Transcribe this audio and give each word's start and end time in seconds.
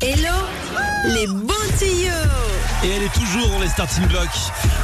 Hello 0.00 0.34
les 1.14 1.26
bons 1.26 1.54
tuyaux 1.78 2.12
Et 2.84 2.88
elle 2.90 3.02
est 3.02 3.12
toujours 3.12 3.48
dans 3.50 3.60
les 3.60 3.68
starting 3.68 4.06
blocks 4.06 4.28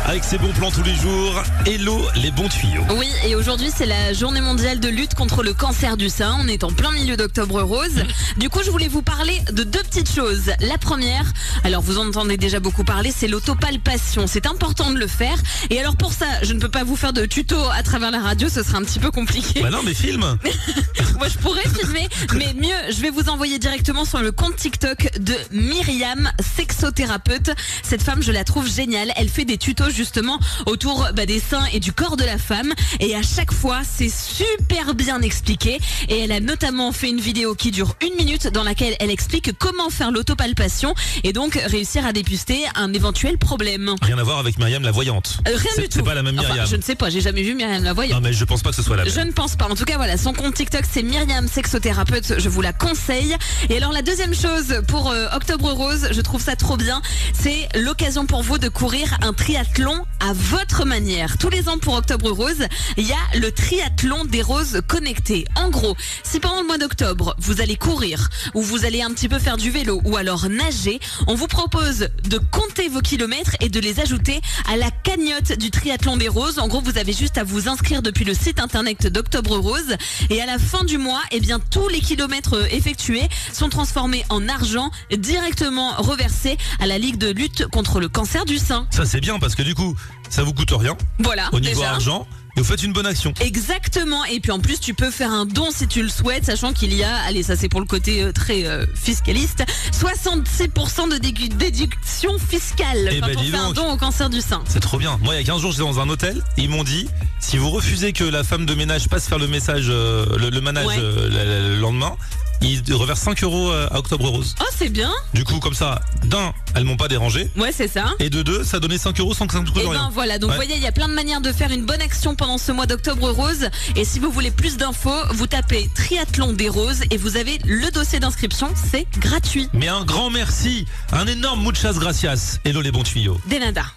avec 0.07 0.25
ses 0.25 0.39
bons 0.39 0.53
plans 0.53 0.71
tous 0.71 0.83
les 0.83 0.95
jours. 0.95 1.43
Hello 1.67 2.03
les 2.17 2.31
bons 2.31 2.49
tuyaux. 2.49 2.83
Oui, 2.99 3.09
et 3.25 3.35
aujourd'hui 3.35 3.71
c'est 3.75 3.87
la 3.87 4.13
journée 4.13 4.41
mondiale 4.41 4.81
de 4.81 4.89
lutte 4.89 5.15
contre 5.15 5.43
le 5.43 5.55
cancer 5.55 5.97
du 5.97 6.09
sein. 6.09 6.37
On 6.41 6.49
est 6.49 6.65
en 6.65 6.71
plein 6.71 6.91
milieu 6.91 7.17
d'octobre 7.17 7.63
rose. 7.63 8.03
Du 8.37 8.49
coup, 8.49 8.61
je 8.65 8.71
voulais 8.71 8.89
vous 8.89 9.03
parler 9.03 9.41
de 9.53 9.63
deux 9.63 9.83
petites 9.83 10.13
choses. 10.13 10.51
La 10.61 10.77
première, 10.77 11.25
alors 11.63 11.83
vous 11.83 11.99
en 11.99 12.09
entendez 12.09 12.37
déjà 12.37 12.59
beaucoup 12.59 12.83
parler, 12.83 13.13
c'est 13.17 13.29
l'autopalpation. 13.29 14.27
C'est 14.27 14.47
important 14.47 14.91
de 14.91 14.99
le 14.99 15.07
faire. 15.07 15.37
Et 15.71 15.79
alors 15.79 15.97
pour 15.97 16.13
ça, 16.13 16.27
je 16.43 16.53
ne 16.53 16.59
peux 16.59 16.69
pas 16.69 16.83
vous 16.83 16.97
faire 16.97 17.13
de 17.13 17.27
tuto 17.27 17.57
à 17.73 17.83
travers 17.85 18.11
la 18.11 18.21
radio, 18.21 18.49
ce 18.49 18.65
sera 18.65 18.79
un 18.79 18.83
petit 18.83 18.99
peu 18.99 19.13
compliqué. 19.13 19.63
Bah 19.63 19.71
non 19.71 19.83
mais 19.85 19.95
filme 19.95 20.37
Moi 21.19 21.29
je 21.29 21.39
pourrais 21.39 21.63
filmer, 21.63 22.09
mais 22.35 22.55
mieux, 22.55 22.75
je 22.93 23.01
vais 23.01 23.11
vous 23.11 23.29
envoyer 23.29 23.59
directement 23.59 24.05
sur 24.05 24.21
le 24.21 24.33
compte 24.33 24.57
TikTok 24.57 25.19
de 25.21 25.35
Myriam, 25.53 26.31
sexothérapeute. 26.57 27.51
Cette 27.83 28.03
femme, 28.03 28.23
je 28.23 28.33
la 28.33 28.45
trouve 28.45 28.69
géniale. 28.69 29.13
Elle 29.17 29.29
fait 29.29 29.45
des 29.45 29.59
tutos 29.59 29.91
justement 29.91 30.39
autour 30.67 31.09
bah, 31.15 31.27
des 31.27 31.41
seins 31.41 31.65
et 31.73 31.81
du 31.81 31.93
corps 31.93 32.17
de 32.17 32.25
la 32.25 32.39
femme. 32.39 32.73
Et 33.01 33.15
à 33.15 33.23
chaque 33.23 33.53
fois, 33.53 33.81
c'est 33.85 34.11
super 34.11 34.95
bien 34.95 35.21
expliqué. 35.23 35.79
Et 36.09 36.21
elle 36.21 36.33
a 36.33 36.41
notamment 36.41 36.93
fait 36.93 37.09
une 37.09 37.21
vidéo 37.21 37.55
qui 37.55 37.71
dure 37.71 37.95
une 38.05 38.15
minute 38.17 38.49
dans 38.49 38.65
laquelle 38.65 38.97
elle 39.01 39.11
explique 39.11 39.53
comment 39.59 39.91
faire 39.91 40.11
l'autopalpation 40.11 40.95
et 41.23 41.33
donc 41.33 41.55
réussir 41.67 42.05
à 42.07 42.13
dépuster 42.13 42.65
un 42.75 42.93
éventuel 42.93 43.39
problème. 43.39 43.95
Rien 44.03 44.19
à 44.19 44.23
voir 44.23 44.39
avec 44.39 44.59
Myriam 44.59 44.83
la 44.83 44.91
voyante. 44.91 45.39
Euh, 45.49 45.53
rien 45.57 45.73
du 45.77 45.89
tout. 45.89 45.99
C'est 45.99 46.03
pas 46.03 46.15
la 46.15 46.23
même 46.23 46.35
Enfin, 46.39 46.49
Myriam. 46.49 46.67
je 46.67 46.75
ne 46.77 46.83
sais 46.83 46.97
pas, 46.97 47.11
j'ai 47.11 47.21
jamais 47.21 47.43
vu 47.43 47.55
Myriam 47.55 47.85
la 47.85 47.93
voyante. 47.93 48.21
Non 48.21 48.21
mais 48.29 48.33
je 48.33 48.45
pense 48.45 48.63
pas 48.63 48.71
que 48.71 48.77
ce 48.77 48.83
soit 48.83 48.97
la 48.97 49.05
même. 49.05 49.13
Je 49.13 49.21
ne 49.21 49.31
pense 49.31 49.55
pas. 49.55 49.69
En 49.69 49.77
tout 49.77 49.85
cas, 49.85 49.97
voilà, 49.97 50.17
son 50.17 50.33
compte 50.33 50.55
TikTok, 50.55 50.83
c'est 50.91 51.04
Myriam 51.05 51.47
Sexothérapeute. 51.47 52.39
Je 52.39 52.49
vous 52.49 52.63
la 52.63 52.73
conseille. 52.73 53.37
Et 53.69 53.77
alors, 53.77 53.93
la 53.93 54.03
deuxième 54.03 54.35
chose 54.35 54.81
pour 54.89 55.11
euh, 55.11 55.27
Octobre 55.35 55.71
Rose, 55.71 56.09
je 56.11 56.21
trouve 56.21 56.43
ça 56.43 56.57
trop 56.57 56.77
bien, 56.77 57.03
c'est 57.33 57.69
l'occasion 57.75 58.27
pour 58.27 58.43
vous 58.43 58.59
de 58.59 58.69
courir 58.69 59.19
un 59.23 59.33
triathlon 59.33 60.05
à 60.21 60.33
votre 60.33 60.85
manière. 60.85 61.37
Tous 61.39 61.51
les 61.51 61.69
ans 61.69 61.79
pour 61.79 61.95
Octobre 61.95 62.31
Rose, 62.31 62.67
il 62.97 63.07
y 63.07 63.13
a 63.13 63.39
le 63.39 63.53
triathlon 63.53 64.25
des 64.25 64.43
roses 64.43 64.81
connectées. 64.89 65.45
En 65.57 65.69
gros, 65.69 65.95
si 66.23 66.41
pendant 66.41 66.61
le 66.61 66.67
mois 66.67 66.79
d'octobre, 66.79 67.37
vous 67.39 67.61
allez 67.61 67.77
courir, 67.77 68.31
ou 68.55 68.63
vous 68.63 68.85
allez 68.85 69.03
un 69.03 69.11
petit 69.11 69.29
peu 69.29 69.39
faire 69.39 69.57
du 69.57 69.71
vélo, 69.71 70.01
ou 70.05 70.17
alors 70.17 70.49
nager, 70.49 71.01
on 71.27 71.35
vous 71.35 71.49
propose 71.49 72.09
de 72.29 72.39
compter 72.51 72.89
vos 72.89 73.01
kilomètres 73.01 73.57
et 73.61 73.69
de 73.69 73.81
les 73.81 74.01
ajouter 74.01 74.41
à 74.73 74.77
la 74.77 74.91
cagnotte 74.91 75.59
du 75.59 75.71
triathlon 75.71 76.17
des 76.17 76.29
roses. 76.29 76.59
En 76.59 76.69
gros, 76.69 76.81
vous 76.81 76.99
avez 76.99 77.13
juste 77.13 77.39
à 77.39 77.45
vous 77.45 77.69
inscrire 77.69 78.03
depuis 78.03 78.25
le 78.25 78.35
site 78.35 78.59
internet 78.59 79.07
d'Octobre 79.07 79.59
Rose. 79.59 79.97
Et 80.31 80.41
à 80.41 80.47
la 80.47 80.59
fin 80.59 80.85
du 80.85 80.94
mois, 80.99 81.21
eh 81.31 81.41
bien, 81.41 81.59
tous 81.59 81.89
les 81.89 82.01
kilomètres 82.01 82.55
euh, 82.57 82.67
effectués 82.71 83.29
sont 83.53 83.69
transformés 83.69 84.25
en 84.29 84.49
argent 84.49 84.91
directement 85.17 85.93
reversé 85.99 86.57
à 86.81 86.87
la 86.87 86.99
Ligue 86.99 87.19
de 87.19 87.31
lutte 87.31 87.67
contre 87.69 88.01
le 88.01 88.09
cancer 88.09 88.45
du 88.45 88.59
sein. 88.59 88.87
Ça 88.91 89.05
c'est 89.05 89.21
bien 89.21 89.39
parce 89.39 89.55
que 89.55 89.63
du 89.63 89.75
coup, 89.75 89.95
ça 90.31 90.43
vous 90.43 90.53
coûte 90.55 90.73
rien 90.73 90.97
Voilà, 91.19 91.49
au 91.53 91.61
niveau 91.61 91.81
déjà. 91.81 91.91
argent 91.93 92.27
et 92.57 92.61
vous 92.61 92.65
faites 92.67 92.83
une 92.83 92.93
bonne 92.93 93.07
action. 93.07 93.33
Exactement. 93.41 94.25
Et 94.27 94.41
puis 94.41 94.53
en 94.53 94.61
plus, 94.61 94.79
tu 94.81 94.95
peux 94.95 95.11
faire 95.11 95.31
un 95.31 95.45
don 95.47 95.71
si 95.71 95.87
tu 95.89 96.03
le 96.03 96.09
souhaites, 96.09 96.45
sachant 96.45 96.73
qu'il 96.73 96.93
y 96.95 97.03
a, 97.05 97.17
allez, 97.27 97.43
ça 97.43 97.57
c'est 97.57 97.69
pour 97.69 97.81
le 97.81 97.87
côté 97.87 98.23
euh, 98.23 98.33
très 98.33 98.65
euh, 98.67 98.87
fiscaliste, 98.95 99.65
66% 99.93 101.11
de 101.11 101.19
déduction 101.19 102.39
fiscale 102.39 103.09
Eh 103.13 103.21
quand 103.21 103.27
ben, 103.27 103.37
on 103.39 103.43
fait 103.43 103.57
un 103.57 103.65
donc. 103.67 103.75
don 103.75 103.93
au 103.93 103.97
cancer 103.97 104.31
du 104.31 104.41
sein. 104.41 104.63
C'est 104.69 104.81
trop 104.81 104.99
bien. 104.99 105.19
Moi, 105.23 105.35
il 105.35 105.39
y 105.39 105.41
a 105.41 105.45
15 105.45 105.61
jours, 105.61 105.73
j'étais 105.73 105.83
dans 105.85 106.01
un 106.01 106.09
hôtel. 106.09 106.43
Ils 106.57 106.69
m'ont 106.69 106.85
dit 106.85 107.09
si 107.41 107.57
vous 107.59 107.71
refusez 107.71 108.13
que 108.13 108.25
la 108.25 108.45
femme 108.45 108.67
de 108.67 108.75
ménage 108.75 109.09
passe 109.09 109.27
faire 109.29 109.39
le 109.39 109.49
message, 109.49 109.87
euh, 109.89 110.27
le, 110.39 110.51
le 110.51 110.61
manage 110.61 110.85
Ouais. 110.87 110.97
le, 110.99 111.29
le 111.29 111.77
lendemain, 111.81 112.17
ils 112.65 112.95
reversent 112.95 113.21
5 113.21 113.43
euros 113.45 113.71
euh, 113.71 113.89
à 113.91 113.99
Octobre 113.99 114.29
Rose. 114.29 114.55
Oh, 114.61 114.65
c'est 114.77 114.89
bien. 114.89 115.13
Du 115.33 115.45
coup, 115.45 115.59
comme 115.59 115.75
ça, 115.75 116.01
d'un, 116.25 116.53
elles 116.75 116.85
m'ont 116.85 116.97
pas 116.97 117.09
dérangé. 117.09 117.51
Ouais, 117.57 117.73
c'est 117.73 117.89
ça. 117.89 118.07
Et 118.19 118.31
de 118.31 118.43
deux, 118.43 118.65
ça 118.65 118.81
donnait 118.81 118.99
5 118.99 119.19
euros 119.21 119.35
sans 119.35 119.47
que 119.47 119.53
ça 119.53 119.61
me 119.61 119.67
coûte 119.67 119.83
Et 119.83 119.87
ben 119.87 120.11
voilà, 120.13 120.39
donc 120.39 120.51
vous 120.51 120.57
voyez, 120.57 120.77
il 120.77 120.83
y 120.83 120.87
a 120.87 120.93
plein 120.93 121.09
de 121.09 121.15
manières 121.15 121.41
de 121.41 121.53
faire 121.53 121.71
une 121.71 121.85
bonne 121.85 122.01
action 122.01 122.35
pendant 122.35 122.59
ce 122.59 122.73
mois 122.73 122.87
d'octobre 122.87 123.31
rose. 123.31 123.69
Et 123.97 124.05
si 124.05 124.19
vous 124.19 124.31
voulez 124.31 124.51
plus 124.51 124.77
d'infos, 124.77 125.11
vous 125.31 125.47
tapez 125.47 125.91
triathlon 125.95 126.53
des 126.53 126.69
roses 126.69 127.03
et 127.11 127.17
vous 127.17 127.37
avez 127.37 127.59
le 127.65 127.91
dossier 127.91 128.21
d'inscription, 128.21 128.69
c'est 128.91 129.07
gratuit. 129.19 129.69
Mais 129.73 129.89
un 129.89 130.05
grand 130.05 130.31
merci, 130.31 130.87
un 131.13 131.27
énorme 131.27 131.63
muchas 131.63 131.95
gracias. 131.95 132.59
Hello 132.65 132.81
les 132.81 132.93
bons 132.93 133.03
tuyaux. 133.03 133.41
Denada. 133.51 133.85